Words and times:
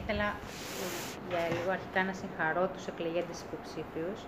ήθελα 0.00 0.28
για 1.28 1.42
λίγο 1.54 1.70
αρχικά 1.76 2.00
να 2.08 2.14
συγχαρώ 2.20 2.64
τους 2.74 2.84
εκλεγέντες 2.90 3.38
υποψήφιους 3.46 4.20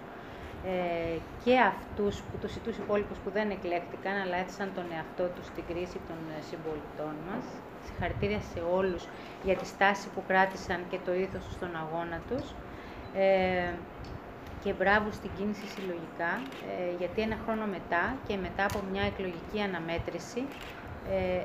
ε, 0.73 1.17
και 1.45 1.55
αυτούς, 1.73 2.15
που, 2.27 2.37
τους, 2.43 2.53
τους 2.65 2.77
υπόλοιπους 2.83 3.19
που 3.23 3.31
δεν 3.37 3.47
εκλέχτηκαν, 3.57 4.15
αλλά 4.23 4.37
έθεσαν 4.43 4.69
τον 4.77 4.87
εαυτό 4.97 5.25
τους 5.35 5.47
στην 5.51 5.65
κρίση 5.71 5.99
των 6.09 6.19
ε, 6.35 6.39
συμπολιτών 6.49 7.15
μας. 7.29 7.45
Συγχαρητήρια 7.87 8.41
σε 8.53 8.61
όλους 8.79 9.03
για 9.47 9.57
τη 9.61 9.67
στάση 9.75 10.07
που 10.15 10.23
κράτησαν 10.29 10.81
και 10.91 10.99
το 11.07 11.13
ήθος 11.25 11.45
στον 11.57 11.73
αγώνα 11.83 12.19
τους. 12.29 12.47
Ε, 13.15 13.73
και 14.63 14.73
μπράβο 14.73 15.09
στην 15.13 15.31
κίνηση 15.37 15.67
συλλογικά, 15.75 16.33
ε, 16.71 16.97
γιατί 16.99 17.21
ένα 17.21 17.37
χρόνο 17.45 17.67
μετά 17.67 18.05
και 18.27 18.37
μετά 18.37 18.65
από 18.65 18.79
μια 18.91 19.03
εκλογική 19.13 19.61
αναμέτρηση 19.69 20.43
ε, 21.11 21.43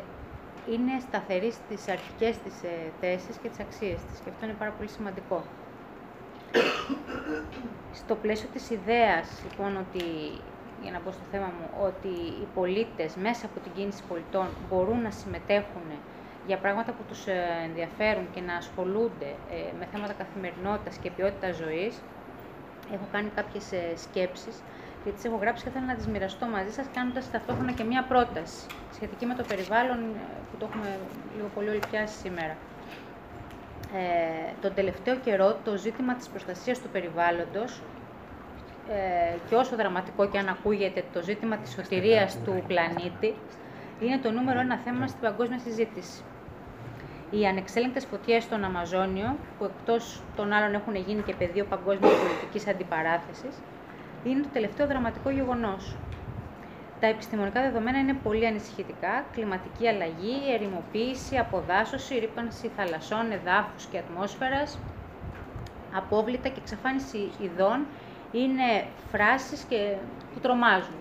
είναι 0.70 0.99
σταθερή 0.99 1.51
στις 1.51 1.88
αρχικές 1.88 2.38
της 2.38 2.63
ε, 2.63 2.91
θέσεις 3.01 3.35
και 3.41 3.49
τις 3.49 3.59
αξίες 3.59 3.99
της 4.09 4.20
και 4.23 4.29
αυτό 4.29 4.45
είναι 4.45 4.55
πάρα 4.59 4.71
πολύ 4.71 4.89
σημαντικό. 4.89 5.43
Στο 7.93 8.15
πλαίσιο 8.15 8.49
της 8.53 8.70
ιδέας, 8.70 9.27
λοιπόν, 9.43 9.77
ότι, 9.77 10.03
για 10.81 10.91
να 10.91 10.99
πω 10.99 11.11
στο 11.11 11.25
θέμα 11.31 11.45
μου, 11.57 11.67
ότι 11.87 12.13
οι 12.41 12.47
πολίτες 12.53 13.15
μέσα 13.15 13.45
από 13.45 13.59
την 13.59 13.71
κίνηση 13.75 14.03
πολιτών 14.07 14.47
μπορούν 14.70 15.01
να 15.01 15.11
συμμετέχουν 15.11 15.87
για 16.47 16.57
πράγματα 16.57 16.91
που 16.91 17.03
τους 17.07 17.27
ε, 17.27 17.45
ενδιαφέρουν 17.63 18.27
και 18.34 18.41
να 18.41 18.55
ασχολούνται 18.55 19.29
ε, 19.51 19.71
με 19.79 19.85
θέματα 19.91 20.13
καθημερινότητας 20.13 20.98
και 20.98 21.12
ποιότητας 21.12 21.55
ζωής, 21.55 22.01
έχω 22.93 23.07
κάνει 23.12 23.29
κάποιες 23.35 23.71
ε, 23.71 23.93
σκέψεις 23.95 24.55
και 25.03 25.11
τις 25.11 25.25
έχω 25.25 25.35
γράψει 25.35 25.63
και 25.63 25.69
θέλω 25.69 25.85
να 25.85 25.95
τις 25.95 26.07
μοιραστώ 26.07 26.45
μαζί 26.45 26.71
σας, 26.71 26.85
κάνοντας 26.93 27.31
ταυτόχρονα 27.31 27.71
και 27.71 27.83
μία 27.83 28.03
πρόταση 28.03 28.65
σχετική 28.93 29.25
με 29.25 29.33
το 29.35 29.43
περιβάλλον 29.47 29.99
που 30.51 30.57
το 30.59 30.67
έχουμε 30.70 30.98
λίγο 31.35 31.49
πολύ 31.55 31.70
όλοι 31.70 31.79
πιάσει 31.91 32.17
σήμερα. 32.17 32.55
Ε, 33.95 34.51
τον 34.61 34.73
τελευταίο 34.73 35.15
καιρό 35.15 35.57
το 35.63 35.77
ζήτημα 35.77 36.13
της 36.15 36.27
προστασίας 36.27 36.79
του 36.81 36.89
περιβάλλοντος 36.89 37.81
ε, 38.89 39.35
και 39.49 39.55
όσο 39.55 39.76
δραματικό 39.76 40.27
και 40.27 40.37
αν 40.37 40.48
ακούγεται 40.48 41.04
το 41.13 41.21
ζήτημα 41.21 41.57
της 41.57 41.71
σωτηρίας 41.71 42.37
του 42.45 42.63
πλανήτη 42.67 43.35
είναι 44.01 44.17
το 44.17 44.31
νούμερο 44.31 44.59
ένα 44.59 44.77
θέμα 44.77 45.07
στην 45.07 45.21
παγκόσμια 45.21 45.59
συζήτηση. 45.59 46.23
Οι 47.31 47.48
ανεξέλεγκτες 47.48 48.05
φωτιές 48.05 48.43
στον 48.43 48.63
Αμαζόνιο, 48.63 49.35
που 49.57 49.63
εκτός 49.65 50.21
των 50.35 50.51
άλλων 50.51 50.73
έχουν 50.73 50.95
γίνει 50.95 51.21
και 51.21 51.33
πεδίο 51.33 51.65
παγκόσμιας 51.65 52.13
πολιτικής 52.13 52.67
αντιπαράθεσης, 52.67 53.55
είναι 54.23 54.41
το 54.41 54.49
τελευταίο 54.53 54.87
δραματικό 54.87 55.29
γεγονός. 55.29 55.95
Τα 56.99 57.07
επιστημονικά 57.07 57.61
δεδομένα 57.61 57.99
είναι 57.99 58.13
πολύ 58.13 58.47
ανησυχητικά. 58.47 59.25
Κλιματική 59.31 59.87
αλλαγή, 59.87 60.53
ερημοποίηση, 60.53 61.37
αποδάσωση, 61.37 62.19
ρήπανση 62.19 62.71
θαλασσών, 62.75 63.31
εδάφους 63.31 63.85
και 63.85 63.97
ατμόσφαιρας, 63.97 64.79
απόβλητα 65.94 66.49
και 66.49 66.59
εξαφάνιση 66.59 67.31
ειδών 67.41 67.85
είναι 68.31 68.85
φράσεις 69.11 69.63
και... 69.63 69.95
που 70.33 70.39
τρομάζουν, 70.39 70.95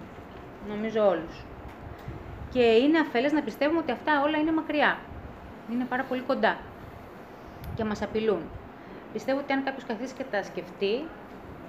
νομίζω 0.68 1.08
όλους. 1.08 1.44
Και 2.52 2.62
είναι 2.62 2.98
αφέλες 2.98 3.32
να 3.32 3.42
πιστεύουμε 3.42 3.78
ότι 3.78 3.92
αυτά 3.92 4.22
όλα 4.22 4.38
είναι 4.38 4.52
μακριά. 4.52 4.98
Είναι 5.72 5.84
πάρα 5.84 6.02
πολύ 6.02 6.20
κοντά 6.20 6.56
και 7.74 7.84
μας 7.84 8.02
απειλούν. 8.02 8.42
Πιστεύω 9.12 9.38
ότι 9.38 9.52
αν 9.52 9.64
κάποιος 9.64 9.84
καθίσει 9.84 10.14
και 10.14 10.24
τα 10.30 10.42
σκεφτεί 10.42 11.04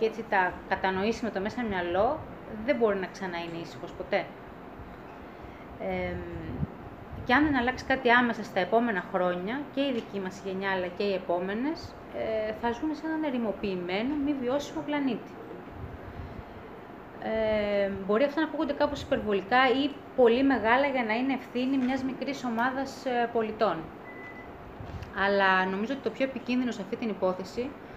και 0.01 0.07
έτσι 0.07 0.25
τα 0.29 0.53
κατανοήσει 0.69 1.23
με 1.23 1.29
το 1.31 1.39
μέσα 1.39 1.63
μυαλό, 1.63 2.19
δεν 2.65 2.75
μπορεί 2.75 2.97
να 2.97 3.07
ξανά 3.07 3.37
είναι 3.37 3.57
ήσυχος 3.61 3.91
ποτέ. 3.91 4.25
Ε, 5.79 6.13
και 7.25 7.33
αν 7.33 7.43
δεν 7.43 7.55
αλλάξει 7.55 7.85
κάτι 7.85 8.09
άμεσα 8.09 8.43
στα 8.43 8.59
επόμενα 8.59 9.03
χρόνια, 9.13 9.61
και 9.73 9.81
η 9.81 9.91
δική 9.93 10.19
μας 10.19 10.41
γενιά 10.45 10.71
αλλά 10.71 10.87
και 10.97 11.03
οι 11.03 11.13
επόμενες, 11.13 11.93
ε, 12.17 12.53
θα 12.61 12.71
ζουν 12.71 12.95
σε 12.95 13.01
έναν 13.05 13.23
ερημοποιημένο, 13.23 14.15
μη 14.25 14.35
βιώσιμο 14.41 14.81
πλανήτη. 14.85 15.31
Ε, 17.23 17.91
μπορεί 18.05 18.23
αυτά 18.23 18.39
να 18.41 18.47
ακούγονται 18.47 18.73
κάπως 18.73 19.01
υπερβολικά 19.01 19.61
ή 19.81 19.91
πολύ 20.15 20.43
μεγάλα 20.43 20.87
για 20.87 21.03
να 21.03 21.13
είναι 21.13 21.33
ευθύνη 21.33 21.77
μιας 21.77 22.03
μικρής 22.03 22.43
ομάδας 22.43 23.05
ε, 23.05 23.29
πολιτών. 23.33 23.77
Αλλά 25.25 25.65
νομίζω 25.65 25.93
ότι 25.93 26.01
το 26.01 26.09
πιο 26.09 26.25
επικίνδυνο 26.25 26.71
σε 26.71 26.81
αυτή 26.81 26.95
την 26.95 27.09
υπόθεση 27.09 27.61
ε, 27.61 27.90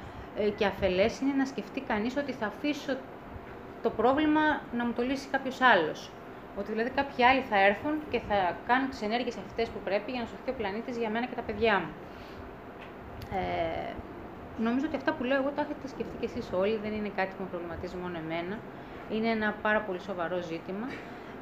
και 0.57 0.67
αφελές 0.67 1.21
είναι 1.21 1.33
να 1.33 1.45
σκεφτεί 1.45 1.81
κανείς 1.81 2.17
ότι 2.17 2.33
θα 2.33 2.47
αφήσω 2.47 2.97
το 3.83 3.91
πρόβλημα 3.91 4.41
να 4.77 4.85
μου 4.85 4.93
το 4.93 5.03
λύσει 5.03 5.29
κάποιος 5.29 5.61
άλλος. 5.61 6.11
Ότι 6.59 6.71
δηλαδή 6.73 6.91
κάποιοι 6.91 7.25
άλλοι 7.25 7.41
θα 7.51 7.59
έρθουν 7.69 7.95
και 8.11 8.21
θα 8.29 8.57
κάνουν 8.67 8.89
τις 8.91 9.03
ενέργειες 9.03 9.37
αυτές 9.37 9.69
που 9.69 9.81
πρέπει 9.85 10.11
για 10.11 10.21
να 10.21 10.27
σωθεί 10.27 10.51
ο 10.51 10.55
πλανήτης 10.61 10.97
για 10.97 11.11
μένα 11.11 11.27
και 11.27 11.35
τα 11.35 11.43
παιδιά 11.43 11.75
μου. 11.79 11.93
Ε, 13.39 13.93
νομίζω 14.59 14.87
ότι 14.87 14.97
αυτά 14.97 15.13
που 15.13 15.25
λέω 15.25 15.37
εγώ 15.43 15.51
τα 15.57 15.61
έχετε 15.63 15.89
σκεφτεί 15.89 16.17
κι 16.21 16.25
εσείς 16.25 16.47
όλοι, 16.53 16.77
δεν 16.83 16.93
είναι 16.93 17.11
κάτι 17.17 17.33
που 17.37 17.43
με 17.43 17.49
προβληματίζει 17.53 17.97
μόνο 18.03 18.17
εμένα. 18.25 18.57
Είναι 19.15 19.29
ένα 19.29 19.55
πάρα 19.63 19.81
πολύ 19.81 20.01
σοβαρό 20.01 20.39
ζήτημα 20.51 20.87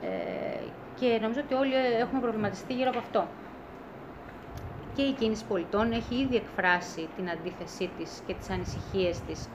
ε, 0.02 0.62
και 0.98 1.18
νομίζω 1.22 1.40
ότι 1.44 1.54
όλοι 1.54 1.74
έχουμε 2.04 2.20
προβληματιστεί 2.20 2.72
γύρω 2.74 2.88
από 2.88 2.98
αυτό. 2.98 3.22
Και 4.94 5.02
η 5.02 5.12
κίνηση 5.12 5.44
πολιτών 5.44 5.92
έχει 5.92 6.14
ήδη 6.14 6.36
εκφράσει 6.36 7.08
την 7.16 7.30
αντίθεσή 7.30 7.90
της 7.98 8.22
και 8.26 8.34
τις 8.34 8.50
ανησυχίες 8.50 9.20
της 9.20 9.48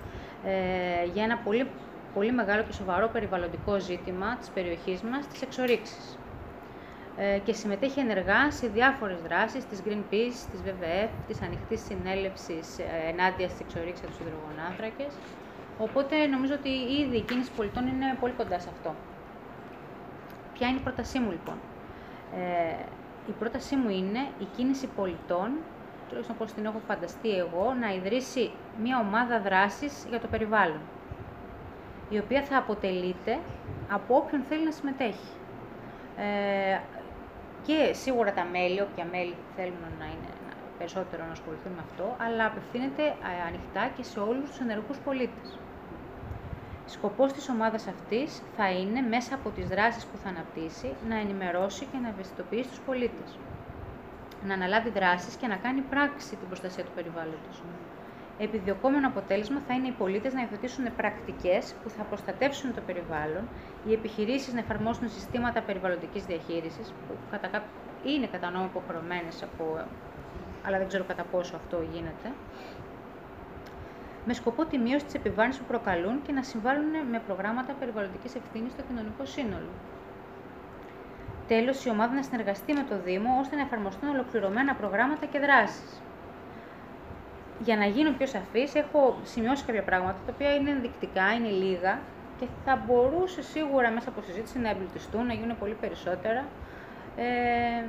ε, 0.46 1.06
για 1.14 1.24
ένα 1.24 1.38
πολύ 1.38 1.68
πολύ 2.14 2.31
μεγάλο 2.31 2.64
και 2.64 2.74
σοβαρό 2.74 3.08
περιβαλλοντικό 3.08 3.80
ζήτημα 3.80 4.36
της 4.38 4.50
περιοχής 4.50 5.02
μας, 5.02 5.28
τις 5.28 5.42
εξορίξεις. 5.42 6.18
Ε, 7.18 7.38
και 7.46 7.53
συμμετέχει 7.53 8.00
ενεργά 8.00 8.52
σε 8.52 8.68
διάφορες 8.68 9.20
δράσεις 9.22 9.66
της 9.66 9.81
Greenpeace, 9.86 10.40
της 10.52 10.59
WWF, 10.66 11.09
της 11.28 11.42
Ανοιχτής 11.42 11.81
Συνέλευσης 11.86 12.80
ε, 12.80 12.84
ενάντια 13.12 13.47
στις 13.47 13.59
εξορίξεις 13.59 14.03
από 14.06 14.12
τους 14.14 14.22
υδρογονάνθρακες. 14.26 15.14
Οπότε 15.80 16.26
νομίζω 16.26 16.53
ότι 16.53 16.70
ήδη 16.70 17.18
η 17.18 17.22
κίνηση 17.22 17.52
πολιτών 17.56 17.88
είναι 17.88 18.18
πολύ 18.20 18.34
κοντά 18.34 18.59
σε 18.59 18.70
αυτό. 18.76 18.96
Ποια 20.53 20.68
είναι 20.68 20.78
η 20.78 20.81
πρότασή 20.81 21.20
μου 21.20 21.31
λοιπόν; 21.31 21.58
Ε, 22.40 22.84
η 23.28 23.32
πρότασή 23.40 23.76
μου 23.76 23.90
είναι 23.90 24.20
η 24.40 24.48
κίνηση 24.56 24.88
πολιτών, 24.88 25.52
τουλάχιστον 26.08 26.38
πώς 26.38 26.54
την 26.54 26.66
έχω 26.66 26.80
φανταστεί 26.88 27.30
εγώ, 27.30 27.74
να 27.80 27.94
ιδρύσει 27.94 28.52
μια 28.82 29.00
ομάδα 29.00 29.40
δράσης 29.42 30.06
για 30.10 30.20
το 30.20 30.28
περιβάλλον 30.28 30.80
η 32.10 32.18
οποία 32.18 32.42
θα 32.44 32.58
αποτελείται 32.58 33.40
από 33.90 34.16
όποιον 34.16 34.42
θέλει 34.50 34.66
να 34.66 34.72
συμμετέχει. 34.72 35.32
Ε, 36.18 36.80
και 37.66 37.94
σίγουρα 37.94 38.34
τα 38.34 38.44
μέλη, 38.44 38.82
όποια 38.82 39.06
μέλη 39.12 39.36
θέλουν 39.56 39.86
να 40.00 40.06
είναι 40.06 40.32
περισσότερο 40.78 41.26
να 41.26 41.32
ασχοληθούν 41.32 41.72
με 41.72 41.84
αυτό, 41.90 42.16
αλλά 42.26 42.46
απευθύνεται 42.46 43.04
ε, 43.04 43.48
ανοιχτά 43.48 43.92
και 43.96 44.04
σε 44.04 44.20
όλους 44.20 44.50
τους 44.50 44.59
ενεργούς 44.59 44.98
πολίτες. 44.98 45.59
Σκοπός 46.88 47.34
της 47.34 47.50
ομάδας 47.50 47.88
αυτής 47.88 48.42
θα 48.56 48.72
είναι, 48.72 49.02
μέσα 49.02 49.36
από 49.36 49.50
τις 49.50 49.68
δράσεις 49.68 50.06
που 50.06 50.18
θα 50.18 50.30
αναπτύσσει, 50.30 50.94
να 51.09 51.16
ενημερώσει 51.16 51.86
και 51.92 51.98
να 51.98 52.08
ευαισθητοποιήσει 52.08 52.70
τους 52.70 52.80
πολίτες. 52.80 53.30
Να 54.48 54.53
αναλάβει 54.53 54.90
δράσεις 54.90 55.36
και 55.36 55.47
να 55.47 55.56
κάνει 55.56 55.81
πράξη 55.81 56.36
την 56.36 56.47
προστασία 56.47 56.84
του 56.84 56.92
περιβάλλοντος 56.96 57.62
επιδιωκόμενο 58.38 59.08
αποτέλεσμα 59.08 59.59
θα 59.68 59.74
είναι 59.74 59.88
οι 59.88 59.92
πολίτες 59.92 60.34
να 60.34 60.42
υιοθετήσουν 60.42 60.96
πρακτικές 60.96 61.76
που 61.84 61.90
θα 61.90 62.03
προστατεύσουν 62.03 62.74
το 62.74 62.81
περιβάλλον, 62.86 63.44
οι 63.88 63.94
επιχειρήσεις 63.94 64.53
να 64.53 64.59
εφαρμόσουν 64.59 65.09
συστήματα 65.09 65.62
περιβαλλοντικής 65.62 66.26
διαχείρισης, 66.26 66.94
που 67.08 67.14
κατά 67.31 67.64
είναι 68.06 68.28
κατά 68.28 68.50
νόμο 68.50 68.66
υποχρεωμένες, 68.66 69.44
από... 69.44 69.64
αλλά 70.66 70.78
δεν 70.78 70.88
ξέρω 70.88 71.03
κατά 71.03 71.24
πόσο 71.24 71.56
αυτό 71.56 71.78
γίνεται, 71.94 72.28
με 74.28 74.34
σκοπό 74.34 74.66
τη 74.66 74.78
μείωση 74.78 75.06
της 75.06 75.14
επιβάρυνσης 75.14 75.62
που 75.62 75.68
προκαλούν 75.68 76.22
και 76.26 76.32
να 76.32 76.44
συμβάλλουν 76.44 76.92
με 77.12 77.22
προγράμματα 77.28 77.74
περιβαλλοντικής 77.80 78.36
ευθύνης 78.36 78.72
στο 78.72 78.82
κοινωνικό 78.88 79.26
σύνολο. 79.26 79.72
Τέλος, 81.47 81.85
η 81.85 81.90
ομάδα 81.90 82.14
να 82.14 82.24
συνεργαστεί 82.24 82.74
με 82.74 82.85
το 82.90 82.96
Δήμο 83.06 83.38
ώστε 83.40 83.56
να 83.56 83.62
εφαρμοστούν 83.62 84.09
ολοκληρωμένα 84.09 84.74
προγράμματα 84.74 85.26
και 85.26 85.40
δράσεις 85.40 86.02
για 87.59 87.78
να 87.78 87.85
γίνω 87.85 88.12
πιο 88.18 88.28
σαφής, 88.28 88.76
έχω 88.76 89.18
σημειώσει 89.24 89.64
κάποια 89.66 89.84
πράγματα, 89.84 90.18
τα 90.26 90.32
οποία 90.34 90.56
είναι 90.56 90.70
ενδεικτικά, 90.70 91.34
είναι 91.34 91.50
λίγα 91.50 92.00
και 92.40 92.46
θα 92.66 92.84
μπορούσε 92.85 93.41
σίγουρα 93.41 93.90
μέσα 93.90 94.09
από 94.09 94.22
συζήτηση 94.22 94.59
να 94.59 94.70
εμπλουτιστούν, 94.70 95.26
να 95.26 95.34
γίνουν 95.34 95.58
πολύ 95.58 95.73
περισσότερα. 95.73 96.46
Ε, 97.18 97.84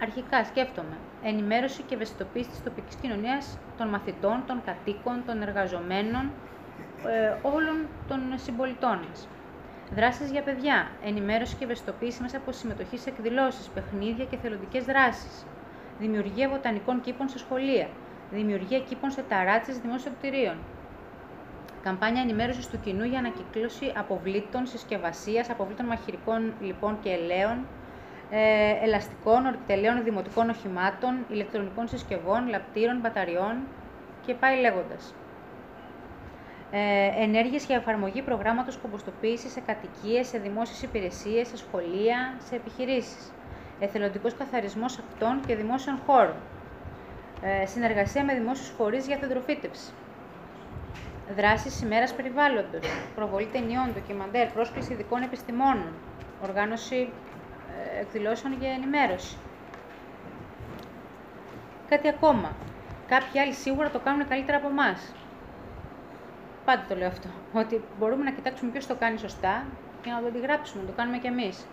αρχικά 0.00 0.44
σκέφτομαι 0.44 0.96
ενημέρωση 1.22 1.82
και 1.82 1.94
ευαισθητοποίηση 1.94 2.48
της 2.50 2.62
τοπικής 2.62 2.94
κοινωνίας 2.94 3.58
των 3.78 3.88
μαθητών, 3.88 4.42
των 4.46 4.62
κατοίκων, 4.64 5.22
των 5.26 5.42
εργαζομένων, 5.42 6.30
ε, 7.06 7.34
όλων 7.42 7.86
των 8.08 8.20
συμπολιτών 8.36 8.98
μας. 9.08 9.28
Δράσεις 9.94 10.30
για 10.30 10.42
παιδιά, 10.42 10.90
ενημέρωση 11.04 11.56
και 11.56 11.64
ευαισθητοποίηση 11.64 12.22
μέσα 12.22 12.36
από 12.36 12.52
συμμετοχή 12.52 12.98
σε 12.98 13.10
εκδηλώσεις, 13.10 13.68
παιχνίδια 13.68 14.24
και 14.24 14.36
θελοντικές 14.36 14.84
δράσεις. 14.84 15.46
Δημιουργία 15.98 16.48
βοτανικών 16.48 17.00
κήπων 17.00 17.28
σε 17.28 17.38
σχολεία, 17.38 17.88
δημιουργία 18.30 18.80
κήπων 18.80 19.10
σε 19.10 19.22
ταράτσες 19.28 19.78
δημόσιων 19.78 20.14
κτηρίων, 20.18 20.56
καμπάνια 21.82 22.22
ενημέρωσης 22.22 22.66
του 22.66 22.80
κοινού 22.80 23.04
για 23.04 23.18
ανακυκλώση 23.18 23.92
αποβλήτων 23.96 24.66
συσκευασίας, 24.66 25.50
αποβλήτων 25.50 25.86
μαχηρικών 25.86 26.52
λοιπόν 26.60 26.98
και 27.02 27.10
ελαίων, 27.10 27.66
ε, 28.36 28.84
ελαστικών, 28.84 29.46
ορυκτελέων, 29.46 30.04
δημοτικών 30.04 30.48
οχημάτων, 30.48 31.26
ηλεκτρονικών 31.30 31.88
συσκευών, 31.88 32.48
λαπτήρων, 32.48 33.00
μπαταριών 33.00 33.56
και 34.26 34.34
πάει 34.34 34.60
λέγοντας. 34.60 35.14
Ε, 36.70 37.22
ενέργειες 37.22 37.64
για 37.64 37.76
εφαρμογή 37.76 38.22
προγράμματος 38.22 38.76
κομποστοποίησης 38.76 39.52
σε 39.52 39.60
κατοικίες, 39.60 40.26
σε 40.26 40.38
δημόσιες 40.38 40.82
υπηρεσίες, 40.82 41.48
σε 41.48 41.56
σχολεία, 41.56 42.34
σε 42.48 42.54
επιχειρήσεις. 42.54 43.32
Εθελοντικός 43.80 44.34
καθαρισμός 44.34 44.98
ακτών 44.98 45.40
και 45.46 45.54
δημόσιων 45.56 45.98
χώρων. 46.06 46.36
Ε, 47.42 47.66
συνεργασία 47.66 48.24
με 48.24 48.34
δημόσιους 48.34 48.68
φορείς 48.68 49.06
για 49.06 49.16
θεντροφύτευση. 49.16 49.92
Δράσεις 51.36 51.82
ημέρας 51.82 52.14
περιβάλλοντος. 52.14 52.86
Προβολή 53.14 53.46
ταινιών, 53.52 53.92
ντοκιμαντέρ, 53.94 54.46
πρόσκληση 54.46 54.92
ειδικών 54.92 55.22
επιστημόνων. 55.22 55.92
Οργάνωση 56.42 56.96
ε, 56.96 57.33
εκδηλώσεων 58.00 58.52
για 58.60 58.70
ενημέρωση. 58.70 59.36
Κάτι 61.88 62.08
ακόμα. 62.08 62.52
Κάποιοι 63.08 63.40
άλλοι 63.40 63.52
σίγουρα 63.52 63.90
το 63.90 63.98
κάνουν 63.98 64.28
καλύτερα 64.28 64.56
από 64.56 64.68
εμάς. 64.68 65.12
Πάντα 66.64 66.84
το 66.88 66.94
λέω 66.96 67.08
αυτό. 67.08 67.28
Ότι 67.52 67.82
μπορούμε 67.98 68.24
να 68.24 68.30
κοιτάξουμε 68.30 68.70
ποιος 68.70 68.86
το 68.86 68.94
κάνει 68.94 69.18
σωστά 69.18 69.64
και 70.02 70.10
να 70.10 70.20
το 70.20 70.26
αντιγράψουμε, 70.26 70.82
να 70.82 70.88
το 70.88 70.94
κάνουμε 70.96 71.18
κι 71.18 71.26
εμείς. 71.26 71.66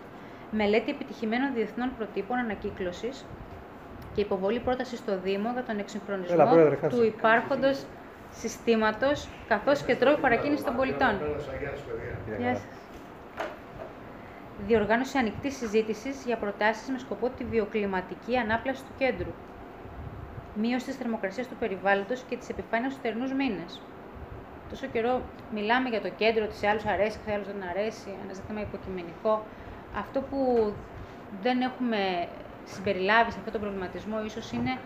Μελέτη 0.50 0.90
επιτυχημένων 0.90 1.54
διεθνών 1.54 1.92
προτύπων 1.96 2.38
ανακύκλωσης 2.38 3.24
και 4.14 4.20
υποβολή 4.20 4.60
πρότασης 4.60 4.98
στο 4.98 5.18
Δήμο 5.18 5.50
για 5.52 5.62
τον 5.62 5.78
εξυγχρονισμό 5.78 6.46
του 6.88 7.04
υπάρχοντος 7.04 7.84
συστήματος 8.30 9.28
καθώς 9.48 9.82
και 9.82 9.96
τρόποι 9.96 10.20
παρακίνησης 10.20 10.64
των 10.64 10.76
πολιτών. 10.76 11.20
Γεια 12.38 12.60
Διοργάνωση 14.66 15.18
ανοιχτή 15.18 15.50
συζήτηση 15.50 16.10
για 16.26 16.36
προτάσεις 16.36 16.88
με 16.88 16.98
σκοπό 16.98 17.28
τη 17.28 17.44
βιοκλιματική 17.44 18.36
ανάπλαση 18.36 18.82
του 18.82 18.92
κέντρου. 18.98 19.32
Μείωση 20.54 20.86
της 20.86 20.96
θερμοκρασίας 20.96 21.48
του 21.48 21.56
περιβάλλοντος 21.58 22.24
και 22.28 22.36
της 22.36 22.48
επιφάνειας 22.48 22.92
στους 22.92 23.04
τερνού 23.04 23.34
μήνες 23.36 23.80
τόσο 24.72 24.86
καιρό 24.86 25.22
μιλάμε 25.54 25.88
για 25.88 26.00
το 26.00 26.10
κέντρο, 26.20 26.44
ότι 26.44 26.54
σε 26.54 26.66
άλλους 26.68 26.84
αρέσει, 26.84 27.18
σε 27.24 27.32
άλλους 27.32 27.46
δεν 27.46 27.62
αρέσει, 27.72 28.08
ένας 28.24 28.36
ζήτημα 28.36 28.60
υποκειμενικό. 28.60 29.44
Αυτό 30.02 30.20
που 30.20 30.38
δεν 31.42 31.60
έχουμε 31.60 32.28
συμπεριλάβει 32.64 33.30
σε 33.32 33.38
αυτό 33.38 33.50
το 33.50 33.58
προβληματισμό 33.58 34.24
ίσως 34.24 34.52
είναι 34.52 34.78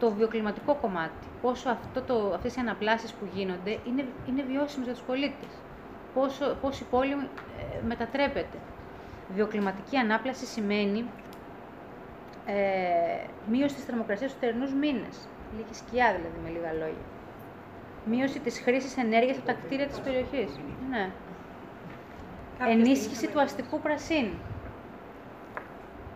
το 0.00 0.10
βιοκλιματικό 0.10 0.74
κομμάτι. 0.74 1.26
Πόσο 1.42 1.68
αυτό 1.70 2.00
το, 2.02 2.32
αυτές 2.34 2.56
οι 2.56 2.60
αναπλάσεις 2.60 3.12
που 3.12 3.24
γίνονται 3.34 3.70
είναι, 3.88 4.04
είναι 4.28 4.42
βιώσιμες 4.42 4.86
για 4.86 4.94
τους 4.96 5.06
πολίτες. 5.10 5.52
Πόσο, 6.14 6.56
πώς 6.60 6.80
η 6.80 6.84
πόλη 6.90 7.12
ε, 7.12 7.16
μετατρέπεται. 7.86 8.58
Βιοκλιματική 9.34 9.96
ανάπλαση 9.96 10.46
σημαίνει 10.46 11.04
ε, 12.46 13.26
μείωση 13.50 13.74
της 13.74 13.84
θερμοκρασίας 13.84 14.30
στους 14.30 14.42
τερνούς 14.42 14.72
μήνες. 14.72 15.28
Λίγη 15.56 15.74
σκιά 15.74 16.14
δηλαδή 16.16 16.38
με 16.44 16.48
λίγα 16.48 16.72
λόγια. 16.72 17.06
Μείωση 18.04 18.40
της 18.40 18.60
χρήσης 18.60 18.96
ενέργειας 18.96 19.36
από 19.36 19.46
τα 19.46 19.52
κτίρια 19.52 19.86
της 19.86 20.00
περιοχής. 20.00 20.58
Ναι. 20.90 21.10
Ενίσχυση 22.68 23.28
του 23.28 23.40
αστικού 23.40 23.80
πρασίνου. 23.80 24.38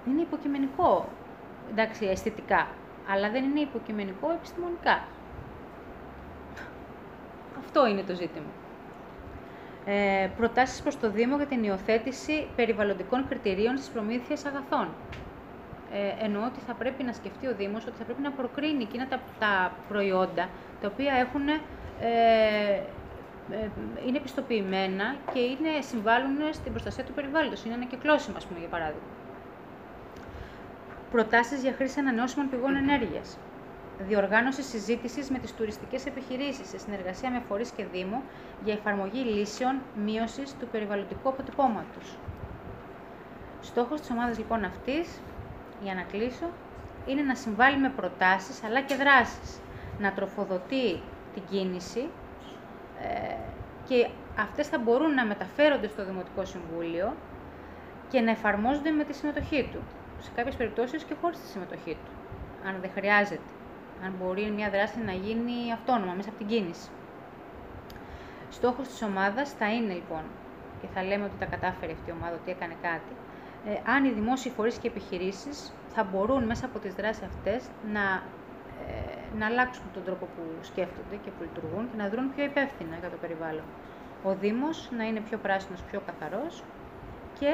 Είναι 0.08 0.20
υποκειμενικό, 0.20 1.08
εντάξει, 1.70 2.04
αισθητικά, 2.06 2.68
αλλά 3.10 3.30
δεν 3.30 3.44
είναι 3.44 3.60
υποκειμενικό 3.60 4.30
επιστημονικά. 4.30 5.04
Αυτό 7.58 7.86
είναι 7.86 8.02
το 8.02 8.14
ζήτημα. 8.14 8.50
Ε, 9.88 10.28
προτάσεις 10.36 10.82
προς 10.82 10.98
το 10.98 11.10
Δήμο 11.10 11.36
για 11.36 11.46
την 11.46 11.64
υιοθέτηση 11.64 12.46
περιβαλλοντικών 12.56 13.28
κριτηρίων 13.28 13.76
στις 13.76 13.88
προμήθειες 13.88 14.44
αγαθών. 14.44 14.88
Ε, 15.92 16.24
εννοώ 16.24 16.44
ότι 16.44 16.60
θα 16.66 16.74
πρέπει 16.74 17.02
να 17.02 17.12
σκεφτεί 17.12 17.46
ο 17.46 17.54
Δήμος 17.54 17.86
ότι 17.86 17.96
θα 17.98 18.04
πρέπει 18.04 18.22
να 18.22 18.30
προκρίνει 18.30 18.82
εκείνα 18.82 19.06
τα, 19.08 19.20
τα 19.38 19.72
προϊόντα 19.88 20.48
τα 20.80 20.88
οποία 20.92 21.12
έχουν, 21.14 21.48
ε, 21.48 21.58
ε, 23.50 23.68
είναι 24.06 24.16
επιστοποιημένα 24.16 25.16
και 25.32 25.38
είναι, 25.38 25.80
συμβάλλουν 25.80 26.36
στην 26.52 26.72
προστασία 26.72 27.04
του 27.04 27.12
περιβάλλοντος. 27.12 27.64
Είναι 27.64 27.74
ανακυκλώσιμα, 27.74 28.36
ας 28.36 28.46
πούμε, 28.46 28.58
για 28.58 28.68
παράδειγμα. 28.68 29.06
Προτάσεις 31.10 31.62
για 31.62 31.72
χρήση 31.72 31.98
ανανεώσιμων 32.00 32.50
πηγών 32.50 32.76
ενέργειας. 32.76 33.38
Διοργάνωση 33.98 34.62
συζήτησης 34.62 35.30
με 35.30 35.38
τις 35.38 35.54
τουριστικές 35.54 36.06
επιχειρήσεις 36.06 36.68
σε 36.68 36.78
συνεργασία 36.78 37.30
με 37.30 37.42
φορείς 37.48 37.70
και 37.70 37.84
Δήμο 37.92 38.22
για 38.64 38.72
εφαρμογή 38.72 39.18
λύσεων 39.18 39.80
μείωσης 40.04 40.54
του 40.60 40.66
περιβαλλοντικού 40.66 41.28
αποτυπώματος. 41.28 42.18
Στόχος 43.60 44.00
της 44.00 44.10
ομάδας 44.10 44.38
λοιπόν 44.38 44.64
αυτής, 44.64 45.20
για 45.82 45.94
να 45.94 46.02
κλείσω, 46.02 46.46
είναι 47.06 47.22
να 47.22 47.34
συμβάλλει 47.34 47.78
με 47.78 47.88
προτάσεις 47.88 48.64
αλλά 48.64 48.80
και 48.80 48.94
δράσεις 48.94 49.60
να 49.98 50.12
τροφοδοτεί 50.12 51.00
την 51.34 51.42
κίνηση 51.50 52.08
ε, 53.02 53.34
και 53.88 54.08
αυτές 54.38 54.68
θα 54.68 54.78
μπορούν 54.78 55.14
να 55.14 55.24
μεταφέρονται 55.26 55.88
στο 55.88 56.04
Δημοτικό 56.04 56.44
Συμβούλιο 56.44 57.16
και 58.08 58.20
να 58.20 58.30
εφαρμόζονται 58.30 58.90
με 58.90 59.04
τη 59.04 59.12
συμμετοχή 59.14 59.68
του. 59.72 59.78
Σε 60.20 60.30
κάποιες 60.36 60.54
περιπτώσεις 60.56 61.02
και 61.04 61.14
χωρίς 61.20 61.40
τη 61.40 61.46
συμμετοχή 61.46 61.96
του, 62.04 62.10
αν 62.68 62.76
δεν 62.80 62.90
χρειάζεται. 62.94 63.55
Αν 64.04 64.14
μπορεί 64.18 64.50
μια 64.50 64.70
δράση 64.70 64.98
να 64.98 65.12
γίνει 65.12 65.72
αυτόνομα, 65.72 66.12
μέσα 66.12 66.28
από 66.28 66.38
την 66.38 66.46
κίνηση. 66.46 66.88
Στόχος 68.50 68.88
της 68.88 69.02
ομάδας 69.02 69.50
θα 69.52 69.72
είναι 69.72 69.92
λοιπόν, 69.92 70.22
και 70.80 70.86
θα 70.94 71.02
λέμε 71.02 71.24
ότι 71.24 71.36
τα 71.38 71.44
κατάφερε 71.44 71.92
αυτή 71.92 72.10
η 72.10 72.14
ομάδα, 72.20 72.34
ότι 72.42 72.50
έκανε 72.50 72.74
κάτι, 72.82 73.12
ε, 73.68 73.90
αν 73.90 74.04
οι 74.04 74.10
δημόσιοι 74.10 74.50
φορείς 74.50 74.78
και 74.78 74.88
επιχειρήσεις 74.88 75.72
θα 75.94 76.04
μπορούν 76.04 76.44
μέσα 76.44 76.66
από 76.66 76.78
τις 76.78 76.94
δράσεις 76.94 77.22
αυτές 77.22 77.64
να 77.92 78.22
ε, 78.88 79.38
να 79.38 79.46
αλλάξουν 79.46 79.84
τον 79.94 80.04
τρόπο 80.04 80.24
που 80.34 80.42
σκέφτονται 80.60 81.16
και 81.24 81.30
που 81.30 81.42
λειτουργούν 81.42 81.90
και 81.90 81.96
να 81.96 82.08
δρουν 82.08 82.34
πιο 82.34 82.44
υπεύθυνα 82.44 82.96
για 83.00 83.10
το 83.10 83.16
περιβάλλον. 83.16 83.66
Ο 84.24 84.34
Δήμος 84.34 84.90
να 84.96 85.04
είναι 85.04 85.20
πιο 85.20 85.38
πράσινος, 85.38 85.80
πιο 85.82 86.00
καθαρός 86.06 86.62
και 87.38 87.50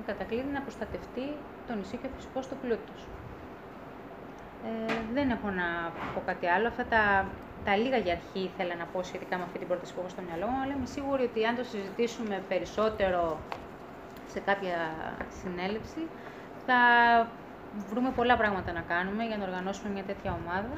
η 0.00 0.02
κατακλείδη 0.06 0.50
να 0.52 0.60
προστατευτεί 0.60 1.26
το 1.66 1.74
νησί 1.74 1.96
και 1.96 2.06
ο 2.06 2.10
φυσικός 2.16 2.46
του 2.48 2.56
πλούτος. 2.62 3.00
Ε, 4.66 4.94
δεν 5.12 5.30
έχω 5.30 5.48
να 5.50 5.66
πω 6.14 6.20
κάτι 6.26 6.46
άλλο. 6.46 6.66
Αυτά 6.68 6.84
τα, 6.84 7.26
τα 7.64 7.76
λίγα 7.76 7.96
για 7.96 8.12
αρχή 8.12 8.40
ήθελα 8.50 8.74
να 8.74 8.84
πω 8.84 9.02
σχετικά 9.02 9.36
με 9.36 9.42
αυτή 9.42 9.58
την 9.58 9.68
πρόταση 9.68 9.92
που 9.94 10.00
έχω 10.00 10.08
στο 10.08 10.22
μυαλό 10.28 10.46
μου, 10.50 10.60
αλλά 10.62 10.72
είμαι 10.76 10.86
σίγουρη 10.86 11.22
ότι 11.30 11.44
αν 11.44 11.54
το 11.56 11.64
συζητήσουμε 11.64 12.42
περισσότερο 12.48 13.38
σε 14.32 14.40
κάποια 14.40 14.78
συνέλευση, 15.40 16.02
θα 16.66 16.78
βρούμε 17.90 18.10
πολλά 18.18 18.36
πράγματα 18.36 18.72
να 18.72 18.80
κάνουμε 18.80 19.22
για 19.24 19.36
να 19.36 19.44
οργανώσουμε 19.44 19.88
μια 19.90 20.02
τέτοια 20.02 20.38
ομάδα 20.42 20.76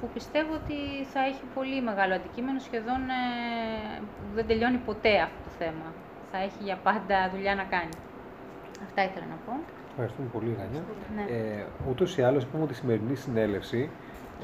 που 0.00 0.08
πιστεύω 0.14 0.52
ότι 0.54 0.78
θα 1.12 1.20
έχει 1.20 1.42
πολύ 1.54 1.82
μεγάλο 1.82 2.14
αντικείμενο, 2.14 2.58
σχεδόν 2.58 3.00
ε, 3.08 4.02
δεν 4.34 4.46
τελειώνει 4.46 4.76
ποτέ 4.76 5.20
αυτό 5.20 5.38
το 5.44 5.50
θέμα. 5.58 5.86
Θα 6.32 6.38
έχει 6.38 6.62
για 6.62 6.76
πάντα 6.76 7.30
δουλειά 7.34 7.54
να 7.54 7.64
κάνει. 7.64 7.96
Αυτά 8.86 9.00
ήθελα 9.08 9.26
να 9.34 9.38
πω. 9.46 9.52
Ευχαριστούμε 9.90 10.28
πολύ, 10.36 10.50
Ράνια. 10.58 10.82
Ναι. 11.16 11.24
Ε, 11.36 11.64
ούτως 11.90 12.16
ή 12.16 12.22
άλλως, 12.22 12.42
είπαμε 12.44 12.64
ότι 12.64 12.72
η 12.72 12.76
σημερινή 12.76 13.16
συνέλευση 13.24 13.90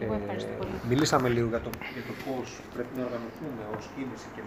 ε, 0.00 0.07
μιλήσαμε 0.88 1.28
λίγο 1.28 1.49
για 1.49 1.61
το, 1.61 1.71
για 1.97 2.05
το 2.09 2.14
πώς 2.25 2.61
πρέπει 2.75 2.93
να 2.99 3.02
οργανωθούμε 3.09 3.62
ως 3.76 3.85
κίνηση 3.95 4.26
και 4.35 4.43